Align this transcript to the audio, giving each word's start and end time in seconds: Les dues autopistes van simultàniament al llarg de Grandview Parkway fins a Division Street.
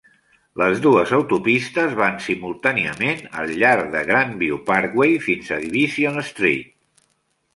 Les 0.59 0.79
dues 0.83 1.11
autopistes 1.17 1.91
van 1.99 2.15
simultàniament 2.27 3.21
al 3.41 3.53
llarg 3.63 3.91
de 3.97 4.01
Grandview 4.09 4.57
Parkway 4.71 5.13
fins 5.29 5.51
a 5.59 5.63
Division 5.67 6.19
Street. 6.31 6.75